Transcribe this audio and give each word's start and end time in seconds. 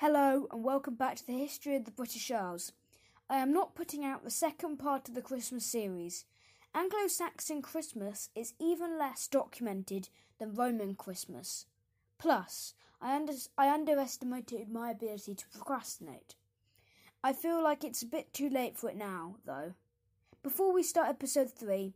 Hello 0.00 0.46
and 0.50 0.64
welcome 0.64 0.94
back 0.94 1.16
to 1.16 1.26
the 1.26 1.34
history 1.34 1.76
of 1.76 1.84
the 1.84 1.90
British 1.90 2.30
Isles. 2.30 2.72
I 3.28 3.36
am 3.36 3.52
not 3.52 3.74
putting 3.74 4.02
out 4.02 4.24
the 4.24 4.30
second 4.30 4.78
part 4.78 5.10
of 5.10 5.14
the 5.14 5.20
Christmas 5.20 5.66
series. 5.66 6.24
Anglo 6.74 7.06
Saxon 7.06 7.60
Christmas 7.60 8.30
is 8.34 8.54
even 8.58 8.98
less 8.98 9.28
documented 9.28 10.08
than 10.38 10.54
Roman 10.54 10.94
Christmas. 10.94 11.66
Plus, 12.16 12.72
I, 12.98 13.14
under- 13.14 13.34
I 13.58 13.68
underestimated 13.68 14.70
my 14.70 14.90
ability 14.90 15.34
to 15.34 15.48
procrastinate. 15.48 16.34
I 17.22 17.34
feel 17.34 17.62
like 17.62 17.84
it's 17.84 18.00
a 18.00 18.06
bit 18.06 18.32
too 18.32 18.48
late 18.48 18.78
for 18.78 18.88
it 18.88 18.96
now, 18.96 19.36
though. 19.44 19.74
Before 20.42 20.72
we 20.72 20.82
start 20.82 21.10
episode 21.10 21.52
3, 21.52 21.92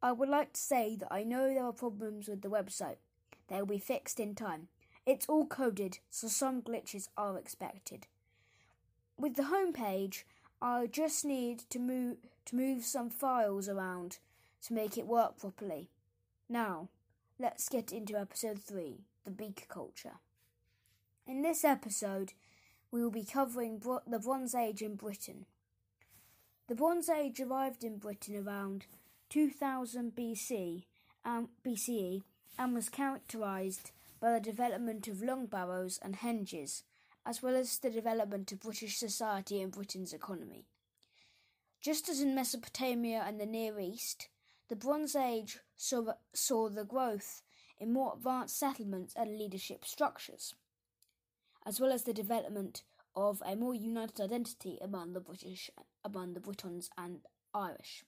I 0.00 0.12
would 0.12 0.30
like 0.30 0.54
to 0.54 0.60
say 0.62 0.96
that 0.96 1.12
I 1.12 1.24
know 1.24 1.52
there 1.52 1.66
are 1.66 1.74
problems 1.74 2.26
with 2.26 2.40
the 2.40 2.48
website. 2.48 2.96
They 3.48 3.56
will 3.56 3.66
be 3.66 3.78
fixed 3.78 4.18
in 4.18 4.34
time. 4.34 4.68
It's 5.06 5.28
all 5.28 5.46
coded, 5.46 5.98
so 6.08 6.28
some 6.28 6.62
glitches 6.62 7.08
are 7.16 7.38
expected. 7.38 8.06
With 9.18 9.34
the 9.34 9.44
home 9.44 9.72
page, 9.72 10.26
I 10.62 10.86
just 10.86 11.24
need 11.24 11.60
to 11.70 11.78
move 11.78 12.16
to 12.46 12.56
move 12.56 12.84
some 12.84 13.10
files 13.10 13.68
around 13.68 14.18
to 14.66 14.72
make 14.72 14.96
it 14.96 15.06
work 15.06 15.38
properly. 15.38 15.90
Now, 16.48 16.88
let's 17.38 17.68
get 17.68 17.92
into 17.92 18.18
episode 18.18 18.60
3, 18.62 19.00
the 19.24 19.30
beaker 19.30 19.66
culture. 19.68 20.18
In 21.26 21.42
this 21.42 21.64
episode, 21.64 22.32
we 22.90 23.02
will 23.02 23.10
be 23.10 23.24
covering 23.24 23.78
bro- 23.78 24.02
the 24.06 24.18
Bronze 24.18 24.54
Age 24.54 24.82
in 24.82 24.96
Britain. 24.96 25.46
The 26.68 26.74
Bronze 26.74 27.08
Age 27.08 27.40
arrived 27.40 27.84
in 27.84 27.98
Britain 27.98 28.36
around 28.36 28.86
2000 29.30 30.14
BC, 30.14 30.84
um, 31.24 31.48
BCE 31.64 32.22
and 32.58 32.74
was 32.74 32.88
characterized 32.88 33.90
by 34.24 34.32
the 34.32 34.40
development 34.40 35.06
of 35.06 35.20
long 35.20 35.44
barrows 35.44 35.98
and 36.00 36.16
henges, 36.16 36.82
as 37.26 37.42
well 37.42 37.54
as 37.54 37.76
the 37.76 37.90
development 37.90 38.50
of 38.52 38.60
British 38.60 38.96
society 38.96 39.60
and 39.60 39.70
Britain's 39.70 40.14
economy. 40.14 40.64
Just 41.82 42.08
as 42.08 42.22
in 42.22 42.34
Mesopotamia 42.34 43.22
and 43.26 43.38
the 43.38 43.44
Near 43.44 43.78
East, 43.78 44.28
the 44.70 44.76
Bronze 44.76 45.14
Age 45.14 45.58
saw, 45.76 46.14
saw 46.32 46.70
the 46.70 46.86
growth 46.86 47.42
in 47.78 47.92
more 47.92 48.14
advanced 48.16 48.58
settlements 48.58 49.12
and 49.14 49.36
leadership 49.36 49.84
structures, 49.84 50.54
as 51.66 51.78
well 51.78 51.92
as 51.92 52.04
the 52.04 52.14
development 52.14 52.82
of 53.14 53.42
a 53.44 53.54
more 53.54 53.74
united 53.74 54.22
identity 54.22 54.78
among 54.80 55.12
the 55.12 55.20
British, 55.20 55.70
among 56.02 56.32
the 56.32 56.40
Britons 56.40 56.88
and 56.96 57.18
Irish. 57.52 58.04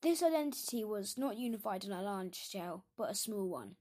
This 0.00 0.22
identity 0.22 0.84
was 0.84 1.18
not 1.18 1.36
unified 1.36 1.84
on 1.84 1.92
a 1.92 2.00
large 2.00 2.38
scale, 2.38 2.86
but 2.96 3.10
a 3.10 3.14
small 3.14 3.46
one. 3.46 3.76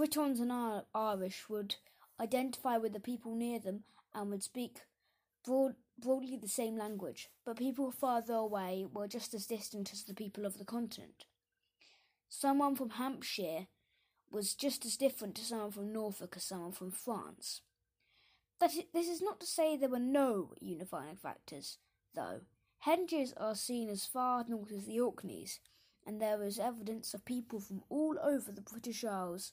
Britons 0.00 0.40
and 0.40 0.50
Irish 0.94 1.50
would 1.50 1.74
identify 2.18 2.78
with 2.78 2.94
the 2.94 3.00
people 3.00 3.34
near 3.34 3.58
them 3.58 3.84
and 4.14 4.30
would 4.30 4.42
speak 4.42 4.78
broad, 5.44 5.74
broadly 5.98 6.38
the 6.38 6.48
same 6.48 6.74
language, 6.74 7.28
but 7.44 7.58
people 7.58 7.90
farther 7.90 8.32
away 8.32 8.86
were 8.90 9.06
just 9.06 9.34
as 9.34 9.44
distant 9.46 9.92
as 9.92 10.04
the 10.04 10.14
people 10.14 10.46
of 10.46 10.56
the 10.56 10.64
continent. 10.64 11.26
Someone 12.30 12.76
from 12.76 12.88
Hampshire 12.88 13.66
was 14.30 14.54
just 14.54 14.86
as 14.86 14.96
different 14.96 15.34
to 15.34 15.44
someone 15.44 15.70
from 15.70 15.92
Norfolk 15.92 16.32
as 16.34 16.44
someone 16.44 16.72
from 16.72 16.90
France. 16.90 17.60
That 18.58 18.72
this 18.94 19.06
is 19.06 19.20
not 19.20 19.38
to 19.40 19.46
say 19.46 19.76
there 19.76 19.90
were 19.90 19.98
no 19.98 20.54
unifying 20.62 21.16
factors, 21.16 21.76
though. 22.14 22.40
Henges 22.86 23.34
are 23.36 23.54
seen 23.54 23.90
as 23.90 24.06
far 24.06 24.46
north 24.48 24.72
as 24.72 24.86
the 24.86 24.98
Orkneys, 24.98 25.60
and 26.06 26.22
there 26.22 26.42
is 26.42 26.58
evidence 26.58 27.12
of 27.12 27.26
people 27.26 27.60
from 27.60 27.82
all 27.90 28.16
over 28.18 28.50
the 28.50 28.62
British 28.62 29.04
Isles 29.04 29.52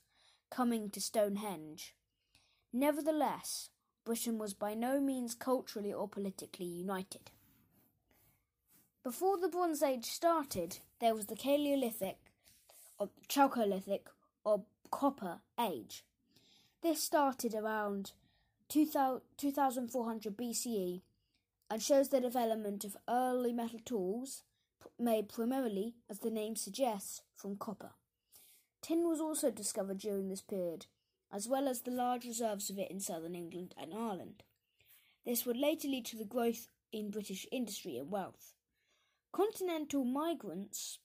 coming 0.50 0.90
to 0.91 1.02
Stonehenge. 1.02 1.96
Nevertheless, 2.74 3.69
Britain 4.06 4.38
was 4.38 4.53
by 4.53 4.74
no 4.74 5.00
means 5.00 5.35
culturally 5.35 5.91
or 5.94 6.08
politically 6.08 6.66
united. 6.66 7.31
Before 9.03 9.38
the 9.38 9.47
Bronze 9.47 9.81
Age 9.84 10.06
started, 10.06 10.80
there 11.00 11.16
was 11.16 11.28
the 11.28 11.35
Paleolithic, 11.35 12.18
or 13.00 13.09
Chalcolithic, 13.30 14.08
or 14.44 14.63
Copper 14.91 15.41
Age. 15.59 16.03
This 16.81 17.03
started 17.03 17.53
around 17.53 18.14
2400 18.69 20.38
BCE 20.38 21.02
and 21.69 21.81
shows 21.81 22.09
the 22.09 22.19
development 22.19 22.84
of 22.84 22.97
early 23.09 23.53
metal 23.53 23.79
tools 23.84 24.44
made 25.00 25.29
primarily, 25.29 25.96
as 26.09 26.19
the 26.19 26.29
name 26.29 26.56
suggests, 26.56 27.22
from 27.35 27.56
copper. 27.58 27.91
Tin 28.88 29.06
was 29.09 29.20
also 29.20 29.52
discovered 29.52 29.98
during 29.98 30.30
this 30.30 30.42
period, 30.42 30.86
as 31.30 31.46
well 31.46 31.68
as 31.68 31.81
the 31.81 31.92
large 31.92 32.24
reserves 32.24 32.70
of 32.70 32.80
it 32.80 32.90
in 32.90 33.02
southern 33.02 33.36
England 33.36 33.75
and 33.78 33.94
Ireland. 33.94 34.44
This 35.25 35.46
would 35.46 35.58
later 35.58 35.90
lead 35.90 36.06
to 36.06 36.16
the 36.16 36.24
growth 36.24 36.70
in 36.94 37.12
British 37.12 37.46
industry 37.52 37.97
and 37.97 38.09
wealth. 38.09 38.53
Continental 39.34 40.06
migrants 40.06 41.00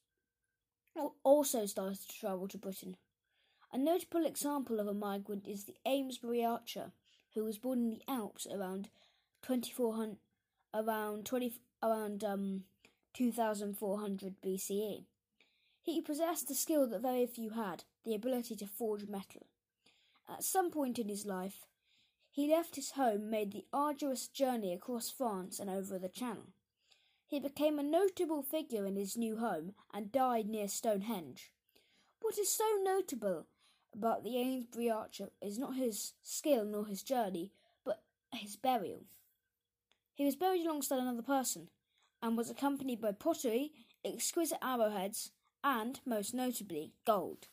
also 1.25 1.67
started 1.67 1.99
to 2.09 2.21
travel 2.21 2.47
to 2.47 2.57
Britain. 2.57 2.97
A 3.73 3.79
notable 3.79 4.27
example 4.27 4.79
of 4.79 4.87
a 4.87 4.95
migrant 4.95 5.49
is 5.49 5.65
the 5.65 5.75
Amesbury 5.85 6.45
archer, 6.45 6.93
who 7.35 7.43
was 7.43 7.59
born 7.59 7.81
in 7.81 7.91
the 7.91 8.03
Alps 8.07 8.47
around 8.47 8.91
2400, 9.43 10.19
around 10.73 11.27
20, 11.27 11.53
around 11.83 12.23
um, 12.23 12.63
2400 13.13 14.37
BCE. 14.41 15.07
He 15.83 16.01
possessed 16.01 16.51
a 16.51 16.55
skill 16.55 16.87
that 16.89 17.03
very 17.03 17.27
few 17.27 17.51
had 17.51 17.85
the 18.05 18.15
ability 18.15 18.55
to 18.57 18.67
forge 18.67 19.07
metal. 19.09 19.47
At 20.29 20.45
some 20.45 20.71
point 20.71 20.99
in 20.99 21.09
his 21.09 21.27
life, 21.27 21.67
he 22.31 22.49
left 22.49 22.77
his 22.77 22.93
home, 22.93 23.29
made 23.29 23.53
the 23.53 23.67
arduous 23.73 24.29
journey 24.29 24.73
across 24.73 25.11
France 25.11 25.59
and 25.59 25.69
over 25.69 25.99
the 25.99 26.09
Channel. 26.09 26.55
He 27.27 27.41
became 27.41 27.79
a 27.79 27.83
notable 27.83 28.43
figure 28.43 28.87
in 28.87 28.97
his 28.97 29.17
new 29.17 29.39
home 29.39 29.75
and 29.93 30.13
died 30.13 30.47
near 30.49 30.69
Stonehenge. 30.69 31.53
What 32.21 32.39
is 32.39 32.51
so 32.51 32.65
notable 32.83 33.47
about 33.95 34.23
the 34.23 34.39
Amesbury 34.39 34.89
archer 34.89 35.31
is 35.43 35.59
not 35.59 35.77
his 35.77 36.15
skill 36.23 36.65
nor 36.65 36.87
his 36.87 37.03
journey, 37.03 37.53
but 37.85 38.03
his 38.33 38.57
burial. 38.57 39.05
He 40.15 40.25
was 40.25 40.37
buried 40.37 40.65
alongside 40.65 41.01
another 41.01 41.23
person 41.23 41.69
and 42.23 42.37
was 42.37 42.49
accompanied 42.49 43.01
by 43.01 43.13
pottery, 43.13 43.73
exquisite 44.05 44.59
arrowheads, 44.63 45.33
and, 45.65 46.01
most 46.05 46.35
notably, 46.35 46.93
gold. 47.05 47.49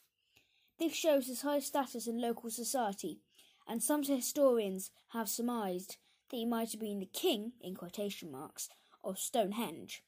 This 0.79 0.93
shows 0.93 1.27
his 1.27 1.41
high 1.41 1.59
status 1.59 2.07
in 2.07 2.21
local 2.21 2.49
society, 2.49 3.19
and 3.67 3.83
some 3.83 4.03
historians 4.03 4.91
have 5.09 5.29
surmised 5.29 5.97
that 6.29 6.37
he 6.37 6.45
might 6.45 6.71
have 6.71 6.81
been 6.81 6.99
the 6.99 7.05
king, 7.05 7.53
in 7.61 7.75
quotation 7.75 8.31
marks, 8.31 8.69
of 9.03 9.19
Stonehenge. 9.19 10.03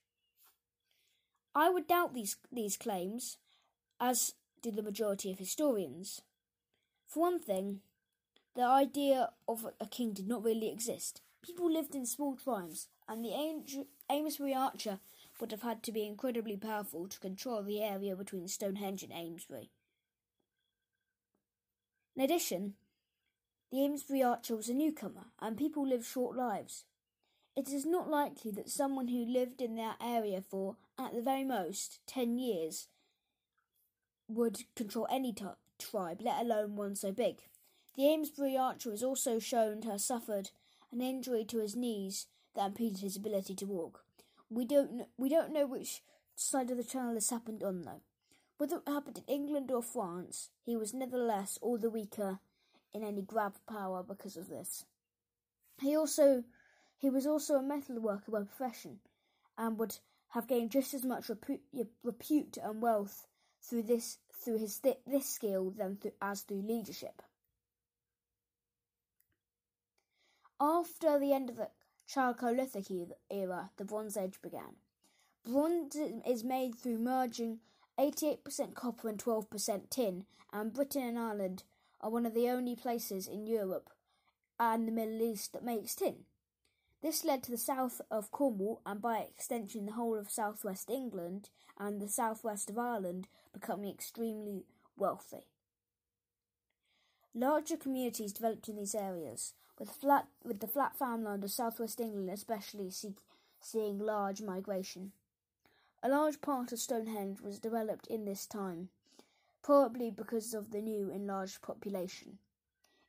I 1.53 1.69
would 1.69 1.87
doubt 1.87 2.13
these, 2.13 2.37
these 2.51 2.77
claims, 2.77 3.37
as 3.99 4.33
do 4.61 4.71
the 4.71 4.81
majority 4.81 5.31
of 5.31 5.39
historians. 5.39 6.21
For 7.07 7.21
one 7.21 7.39
thing, 7.39 7.81
the 8.55 8.63
idea 8.63 9.31
of 9.47 9.67
a 9.79 9.85
king 9.85 10.13
did 10.13 10.27
not 10.27 10.43
really 10.43 10.71
exist. 10.71 11.21
People 11.41 11.71
lived 11.71 11.95
in 11.95 12.05
small 12.05 12.35
tribes, 12.35 12.87
and 13.07 13.25
the 13.25 13.33
Amesbury 14.09 14.53
Archer 14.53 14.99
would 15.41 15.51
have 15.51 15.63
had 15.63 15.83
to 15.83 15.91
be 15.91 16.05
incredibly 16.05 16.55
powerful 16.55 17.07
to 17.07 17.19
control 17.19 17.63
the 17.63 17.81
area 17.81 18.15
between 18.15 18.47
Stonehenge 18.47 19.03
and 19.03 19.11
Amesbury. 19.11 19.71
In 22.15 22.23
addition, 22.23 22.75
the 23.71 23.83
Amesbury 23.83 24.21
Archer 24.21 24.55
was 24.55 24.69
a 24.69 24.73
newcomer, 24.73 25.27
and 25.41 25.57
people 25.57 25.87
lived 25.87 26.05
short 26.05 26.37
lives. 26.37 26.85
It 27.55 27.69
is 27.69 27.85
not 27.85 28.09
likely 28.09 28.51
that 28.51 28.69
someone 28.69 29.07
who 29.07 29.25
lived 29.25 29.61
in 29.61 29.75
that 29.75 29.97
area 30.01 30.41
for, 30.41 30.77
at 30.99 31.13
the 31.13 31.21
very 31.21 31.43
most, 31.43 31.99
ten 32.05 32.37
years 32.37 32.87
would 34.27 34.63
control 34.75 35.07
any 35.09 35.33
t- 35.33 35.45
tribe, 35.79 36.21
let 36.21 36.41
alone 36.41 36.75
one 36.75 36.95
so 36.95 37.11
big. 37.11 37.41
The 37.95 38.07
Amesbury 38.07 38.55
Archer 38.55 38.93
is 38.93 39.03
also 39.03 39.39
shown 39.39 39.81
to 39.81 39.91
have 39.91 40.01
suffered 40.01 40.51
an 40.91 41.01
injury 41.01 41.43
to 41.45 41.59
his 41.59 41.75
knees 41.75 42.27
that 42.55 42.67
impeded 42.67 42.99
his 42.99 43.17
ability 43.17 43.55
to 43.55 43.65
walk. 43.65 44.05
We 44.51 44.65
don't 44.65 44.91
know, 44.91 45.07
we 45.17 45.29
don't 45.29 45.53
know 45.53 45.65
which 45.65 46.01
side 46.35 46.69
of 46.71 46.77
the 46.77 46.83
channel 46.83 47.13
this 47.13 47.29
happened 47.29 47.63
on 47.63 47.83
though. 47.83 48.01
Whether 48.57 48.77
it 48.77 48.87
happened 48.87 49.17
in 49.25 49.33
England 49.33 49.71
or 49.71 49.81
France, 49.81 50.49
he 50.61 50.75
was 50.75 50.93
nevertheless 50.93 51.57
all 51.61 51.77
the 51.77 51.89
weaker 51.89 52.39
in 52.93 53.01
any 53.01 53.21
grab 53.21 53.53
power 53.65 54.03
because 54.03 54.35
of 54.35 54.49
this. 54.49 54.85
He 55.79 55.95
also 55.95 56.43
he 56.97 57.09
was 57.09 57.25
also 57.25 57.55
a 57.55 57.63
metal 57.63 57.99
worker 57.99 58.29
by 58.29 58.43
profession, 58.43 58.99
and 59.57 59.79
would 59.79 59.99
have 60.29 60.47
gained 60.47 60.71
just 60.71 60.93
as 60.93 61.05
much 61.05 61.29
repute, 61.29 61.61
repute 62.03 62.57
and 62.61 62.81
wealth 62.81 63.27
through 63.61 63.83
this 63.83 64.17
through 64.33 64.57
his 64.57 64.79
th- 64.79 64.99
this 65.07 65.29
skill 65.29 65.71
than 65.71 65.95
th- 65.95 66.13
as 66.21 66.41
through 66.41 66.61
leadership. 66.61 67.21
After 70.59 71.17
the 71.17 71.33
end 71.33 71.49
of 71.49 71.55
the 71.55 71.69
Chalcolithic 72.13 73.13
era, 73.29 73.71
the 73.77 73.85
Bronze 73.85 74.17
Age 74.17 74.41
began. 74.41 74.75
Bronze 75.45 75.95
is 76.27 76.43
made 76.43 76.75
through 76.75 76.97
merging 76.97 77.59
88% 77.97 78.73
copper 78.75 79.07
and 79.07 79.17
12% 79.17 79.89
tin, 79.89 80.25
and 80.51 80.73
Britain 80.73 81.03
and 81.03 81.17
Ireland 81.17 81.63
are 82.01 82.09
one 82.09 82.25
of 82.25 82.33
the 82.33 82.49
only 82.49 82.75
places 82.75 83.27
in 83.27 83.47
Europe 83.47 83.91
and 84.59 84.87
the 84.87 84.91
Middle 84.91 85.21
East 85.21 85.53
that 85.53 85.63
makes 85.63 85.95
tin. 85.95 86.25
This 87.01 87.23
led 87.23 87.43
to 87.43 87.51
the 87.51 87.57
south 87.57 88.01
of 88.11 88.29
Cornwall 88.29 88.81
and 88.85 89.01
by 89.01 89.19
extension 89.19 89.85
the 89.85 89.93
whole 89.93 90.17
of 90.17 90.29
southwest 90.29 90.89
England 90.89 91.49
and 91.79 92.01
the 92.01 92.09
southwest 92.09 92.69
of 92.69 92.77
Ireland 92.77 93.29
becoming 93.53 93.89
extremely 93.89 94.65
wealthy. 94.97 95.47
Larger 97.33 97.77
communities 97.77 98.33
developed 98.33 98.67
in 98.67 98.75
these 98.75 98.93
areas, 98.93 99.53
with 99.81 99.89
flat 99.89 100.27
with 100.43 100.59
the 100.59 100.67
flat 100.67 100.95
farmland 100.95 101.43
of 101.43 101.49
southwest 101.49 101.99
England 101.99 102.29
especially 102.29 102.91
see, 102.91 103.15
seeing 103.59 103.97
large 103.97 104.39
migration. 104.39 105.11
A 106.03 106.09
large 106.09 106.39
part 106.39 106.71
of 106.71 106.77
Stonehenge 106.77 107.41
was 107.41 107.57
developed 107.57 108.05
in 108.05 108.23
this 108.23 108.45
time, 108.45 108.89
probably 109.63 110.11
because 110.11 110.53
of 110.53 110.69
the 110.69 110.83
new 110.83 111.09
enlarged 111.09 111.63
population. 111.63 112.37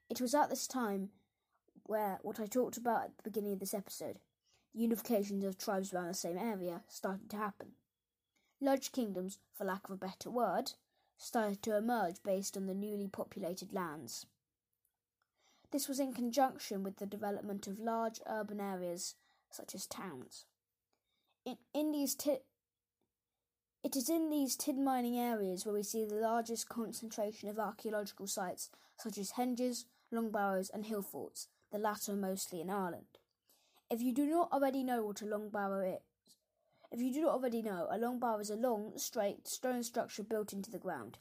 It 0.08 0.18
was 0.18 0.34
at 0.34 0.48
this 0.48 0.66
time 0.66 1.10
where 1.84 2.18
what 2.22 2.40
I 2.40 2.46
talked 2.46 2.78
about 2.78 3.04
at 3.04 3.16
the 3.18 3.30
beginning 3.30 3.52
of 3.52 3.60
this 3.60 3.74
episode, 3.74 4.18
unifications 4.74 5.44
of 5.44 5.58
tribes 5.58 5.92
around 5.92 6.08
the 6.08 6.14
same 6.14 6.38
area, 6.38 6.84
started 6.88 7.28
to 7.30 7.36
happen. 7.36 7.72
Large 8.62 8.92
kingdoms, 8.92 9.38
for 9.52 9.64
lack 9.64 9.84
of 9.84 9.90
a 9.90 9.96
better 10.06 10.30
word, 10.30 10.72
started 11.18 11.62
to 11.64 11.76
emerge 11.76 12.22
based 12.24 12.56
on 12.56 12.66
the 12.66 12.74
newly 12.74 13.08
populated 13.08 13.74
lands. 13.74 14.24
This 15.72 15.88
was 15.88 15.98
in 15.98 16.12
conjunction 16.12 16.82
with 16.82 16.98
the 16.98 17.06
development 17.06 17.66
of 17.66 17.80
large 17.80 18.20
urban 18.28 18.60
areas 18.60 19.14
such 19.50 19.74
as 19.74 19.86
towns. 19.86 20.44
In, 21.46 21.56
in 21.72 21.92
these 21.92 22.14
ti- 22.14 22.44
it 23.82 23.96
is 23.96 24.08
in 24.08 24.30
these 24.30 24.54
tin 24.54 24.84
mining 24.84 25.18
areas 25.18 25.64
where 25.64 25.74
we 25.74 25.82
see 25.82 26.04
the 26.04 26.14
largest 26.14 26.68
concentration 26.68 27.48
of 27.48 27.58
archaeological 27.58 28.26
sites 28.26 28.70
such 28.96 29.18
as 29.18 29.32
henges, 29.32 29.86
long 30.12 30.30
barrows, 30.30 30.70
and 30.70 30.86
hill 30.86 31.02
forts, 31.02 31.48
the 31.72 31.78
latter 31.78 32.12
mostly 32.12 32.60
in 32.60 32.70
Ireland. 32.70 33.18
If 33.90 34.00
you 34.00 34.12
do 34.12 34.26
not 34.26 34.52
already 34.52 34.84
know 34.84 35.04
what 35.04 35.22
a 35.22 35.26
long 35.26 35.48
barrow 35.48 35.80
is, 35.80 36.00
if 36.92 37.00
you 37.00 37.12
do 37.12 37.22
not 37.22 37.32
already 37.34 37.62
know, 37.62 37.88
a 37.90 37.98
long 37.98 38.20
barrow 38.20 38.38
is 38.38 38.50
a 38.50 38.56
long, 38.56 38.92
straight 38.96 39.48
stone 39.48 39.82
structure 39.82 40.22
built 40.22 40.52
into 40.52 40.70
the 40.70 40.78
ground. 40.78 41.18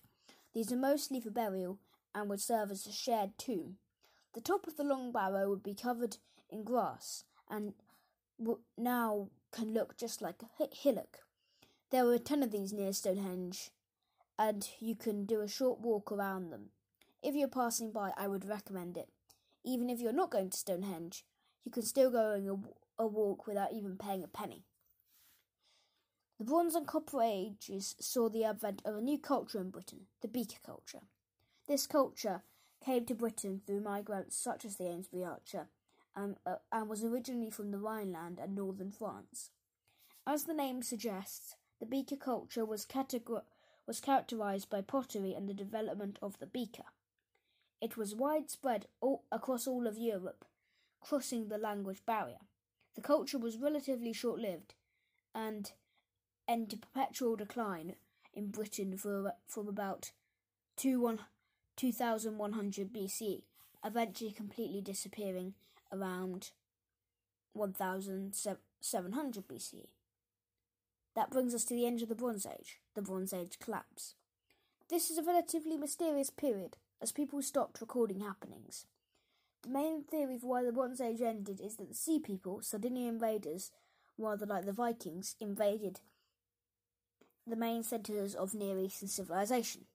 These 0.53 0.71
are 0.71 0.77
mostly 0.77 1.21
for 1.21 1.31
burial 1.31 1.79
and 2.13 2.29
would 2.29 2.41
serve 2.41 2.69
as 2.69 2.85
a 2.85 2.91
shared 2.91 3.37
tomb. 3.37 3.77
The 4.33 4.41
top 4.41 4.67
of 4.67 4.77
the 4.77 4.83
long 4.83 5.11
barrow 5.11 5.49
would 5.49 5.63
be 5.63 5.73
covered 5.73 6.17
in 6.49 6.63
grass 6.63 7.25
and 7.49 7.73
now 8.77 9.29
can 9.51 9.73
look 9.73 9.97
just 9.97 10.21
like 10.21 10.41
a 10.41 10.75
hillock. 10.75 11.19
There 11.91 12.05
were 12.05 12.17
ten 12.17 12.41
of 12.41 12.51
these 12.51 12.71
near 12.71 12.93
Stonehenge, 12.93 13.71
and 14.39 14.67
you 14.79 14.95
can 14.95 15.25
do 15.25 15.41
a 15.41 15.47
short 15.47 15.81
walk 15.81 16.11
around 16.11 16.49
them. 16.49 16.69
If 17.21 17.35
you're 17.35 17.49
passing 17.49 17.91
by, 17.91 18.11
I 18.17 18.27
would 18.27 18.47
recommend 18.47 18.97
it. 18.97 19.09
Even 19.63 19.89
if 19.89 19.99
you're 19.99 20.13
not 20.13 20.31
going 20.31 20.49
to 20.49 20.57
Stonehenge, 20.57 21.25
you 21.65 21.71
can 21.71 21.83
still 21.83 22.09
go 22.09 22.33
on 22.33 22.47
a, 22.97 23.03
a 23.03 23.07
walk 23.07 23.45
without 23.45 23.73
even 23.73 23.97
paying 23.97 24.23
a 24.23 24.27
penny. 24.27 24.63
The 26.39 26.45
Bronze 26.45 26.73
and 26.73 26.87
Copper 26.87 27.21
Ages 27.21 27.95
saw 27.99 28.29
the 28.29 28.45
advent 28.45 28.81
of 28.85 28.95
a 28.95 29.01
new 29.01 29.19
culture 29.19 29.59
in 29.59 29.69
Britain, 29.69 30.07
the 30.21 30.27
beaker 30.27 30.57
culture. 30.65 31.01
This 31.67 31.85
culture 31.85 32.41
came 32.83 33.05
to 33.05 33.15
Britain 33.15 33.61
through 33.65 33.81
migrants 33.81 34.35
such 34.35 34.65
as 34.65 34.75
the 34.75 34.87
Amesbury 34.87 35.23
Archer 35.23 35.67
um, 36.15 36.35
uh, 36.45 36.55
and 36.71 36.89
was 36.89 37.03
originally 37.03 37.49
from 37.49 37.71
the 37.71 37.77
Rhineland 37.77 38.39
and 38.39 38.55
northern 38.55 38.91
France. 38.91 39.51
As 40.25 40.43
the 40.43 40.53
name 40.53 40.81
suggests, 40.81 41.55
the 41.79 41.85
beaker 41.85 42.15
culture 42.15 42.65
was, 42.65 42.85
categor- 42.85 43.43
was 43.87 43.99
characterized 43.99 44.69
by 44.69 44.81
pottery 44.81 45.33
and 45.33 45.47
the 45.47 45.53
development 45.53 46.19
of 46.21 46.39
the 46.39 46.45
beaker. 46.45 46.83
It 47.81 47.97
was 47.97 48.15
widespread 48.15 48.85
all 48.99 49.23
across 49.31 49.67
all 49.67 49.87
of 49.87 49.97
Europe, 49.97 50.45
crossing 51.01 51.47
the 51.47 51.57
language 51.57 52.05
barrier. 52.05 52.37
The 52.95 53.01
culture 53.01 53.39
was 53.39 53.57
relatively 53.57 54.13
short 54.13 54.39
lived 54.39 54.75
and 55.33 55.71
entered 56.47 56.81
perpetual 56.81 57.35
decline 57.35 57.95
in 58.33 58.51
Britain 58.51 58.97
for, 58.97 59.33
from 59.47 59.67
about 59.67 60.11
2100 61.77 62.93
BC, 62.93 63.43
eventually 63.83 64.31
completely 64.31 64.81
disappearing 64.81 65.53
around 65.91 66.51
1700 67.53 69.47
BC. 69.47 69.87
That 71.15 71.29
brings 71.29 71.53
us 71.53 71.65
to 71.65 71.73
the 71.73 71.85
end 71.85 72.01
of 72.01 72.09
the 72.09 72.15
Bronze 72.15 72.45
Age, 72.45 72.79
the 72.95 73.01
Bronze 73.01 73.33
Age 73.33 73.59
collapse. 73.59 74.15
This 74.89 75.09
is 75.09 75.17
a 75.17 75.23
relatively 75.23 75.77
mysterious 75.77 76.29
period, 76.29 76.77
as 77.01 77.11
people 77.11 77.41
stopped 77.41 77.81
recording 77.81 78.21
happenings. 78.21 78.85
The 79.63 79.69
main 79.69 80.03
theory 80.03 80.37
for 80.37 80.47
why 80.47 80.63
the 80.63 80.71
Bronze 80.71 81.01
Age 81.01 81.21
ended 81.21 81.61
is 81.61 81.75
that 81.77 81.89
the 81.89 81.95
Sea 81.95 82.19
People, 82.19 82.61
Sardinian 82.61 83.19
raiders, 83.19 83.71
rather 84.17 84.45
like 84.45 84.65
the 84.65 84.73
Vikings, 84.73 85.35
invaded 85.39 85.99
the 87.45 87.55
main 87.55 87.83
centres 87.83 88.35
of 88.35 88.53
Near 88.53 88.79
Eastern 88.79 89.07
civilization. 89.07 89.85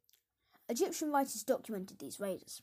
Egyptian 0.69 1.11
writers 1.11 1.43
documented 1.43 1.99
these 1.99 2.21
raiders. 2.21 2.63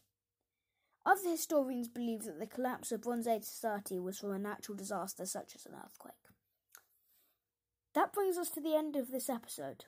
Other 1.05 1.29
historians 1.29 1.87
believe 1.87 2.23
that 2.23 2.39
the 2.39 2.47
collapse 2.47 2.91
of 2.91 3.01
Bronze 3.01 3.27
Age 3.27 3.43
society 3.43 3.99
was 3.99 4.19
from 4.19 4.31
a 4.31 4.39
natural 4.39 4.77
disaster 4.77 5.25
such 5.25 5.55
as 5.55 5.65
an 5.65 5.73
earthquake. 5.73 6.13
That 7.93 8.13
brings 8.13 8.37
us 8.37 8.49
to 8.51 8.61
the 8.61 8.75
end 8.75 8.95
of 8.95 9.11
this 9.11 9.29
episode. 9.29 9.85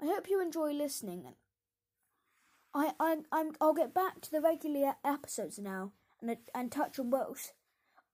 I 0.00 0.06
hope 0.06 0.28
you 0.28 0.40
enjoy 0.40 0.72
listening 0.72 1.34
I, 2.74 2.92
I, 2.98 3.18
I'm, 3.30 3.52
I'll 3.60 3.72
get 3.72 3.94
back 3.94 4.20
to 4.22 4.30
the 4.32 4.40
regular 4.40 4.94
episodes 5.04 5.58
now 5.58 5.92
and, 6.20 6.36
and 6.54 6.72
touch 6.72 6.98
on 6.98 7.10
Welsh 7.10 7.50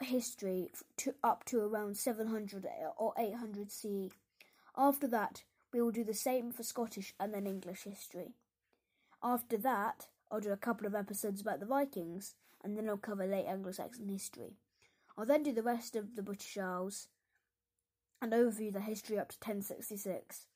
history 0.03 0.71
to, 0.99 1.15
up 1.25 1.45
to 1.47 1.61
around 1.61 1.97
700 1.97 2.67
or 2.99 3.15
800 3.19 3.71
CE. 3.73 4.11
After 4.77 5.09
that, 5.09 5.45
we 5.73 5.81
will 5.81 5.91
do 5.91 6.05
the 6.05 6.15
same 6.15 6.53
for 6.53 6.63
Scottish 6.63 7.15
and 7.19 7.33
then 7.33 7.47
English 7.47 7.85
history. 7.85 8.35
After 9.23 9.59
that, 9.59 10.07
I'll 10.31 10.41
do 10.41 10.53
a 10.53 10.57
couple 10.57 10.87
of 10.87 10.95
episodes 10.95 11.43
about 11.43 11.61
the 11.61 11.67
Vikings, 11.67 12.35
and 12.65 12.77
then 12.77 12.89
I'll 12.89 12.97
cover 12.97 13.27
late 13.27 13.47
Anglo-Saxon 13.47 14.09
history. 14.09 14.57
I'll 15.19 15.27
then 15.27 15.43
do 15.43 15.53
the 15.53 15.63
rest 15.63 15.95
of 15.95 16.17
the 16.17 16.23
British 16.23 16.57
Isles 16.57 17.09
and 18.23 18.33
overview 18.33 18.73
the 18.73 18.81
history 18.81 19.19
up 19.19 19.29
to 19.31 19.37
1066, 19.37 20.47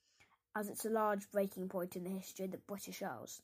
as 0.56 0.68
it's 0.68 0.84
a 0.86 0.90
large 0.90 1.30
breaking 1.30 1.68
point 1.68 1.96
in 1.96 2.04
the 2.04 2.10
history 2.10 2.46
of 2.46 2.52
the 2.52 2.58
British 2.58 3.02
Isles. 3.02 3.42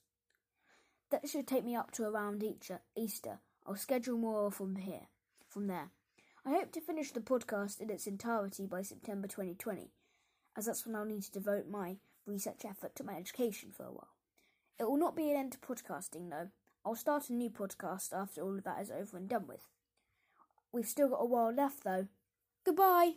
That 1.10 1.28
should 1.28 1.46
take 1.46 1.64
me 1.64 1.74
up 1.74 1.90
to 1.92 2.04
around 2.04 2.42
uh, 2.42 2.76
Easter. 2.96 3.40
I'll 3.66 3.76
schedule 3.76 4.16
more 4.16 4.50
from 4.50 4.76
here, 4.76 5.08
from 5.48 5.66
there. 5.66 5.90
I 6.46 6.50
hope 6.50 6.72
to 6.72 6.80
finish 6.80 7.12
the 7.12 7.20
podcast 7.20 7.80
in 7.80 7.90
its 7.90 8.06
entirety 8.06 8.66
by 8.66 8.82
September 8.82 9.28
2020, 9.28 9.90
as 10.56 10.66
that's 10.66 10.86
when 10.86 10.94
I'll 10.94 11.04
need 11.04 11.24
to 11.24 11.32
devote 11.32 11.68
my 11.68 11.96
research 12.26 12.64
effort 12.64 12.94
to 12.96 13.04
my 13.04 13.16
education 13.16 13.70
for 13.76 13.84
a 13.84 13.92
while. 13.92 14.08
It 14.80 14.88
will 14.88 14.96
not 14.96 15.14
be 15.14 15.30
an 15.30 15.36
end 15.36 15.52
to 15.52 15.58
podcasting, 15.58 16.30
though. 16.30 16.48
I'll 16.86 16.94
start 16.94 17.28
a 17.28 17.34
new 17.34 17.50
podcast 17.50 18.14
after 18.14 18.40
all 18.40 18.56
of 18.56 18.64
that 18.64 18.80
is 18.80 18.90
over 18.90 19.18
and 19.18 19.28
done 19.28 19.46
with. 19.46 19.68
We've 20.72 20.88
still 20.88 21.10
got 21.10 21.20
a 21.20 21.26
while 21.26 21.52
left, 21.52 21.84
though. 21.84 22.08
Goodbye! 22.64 23.16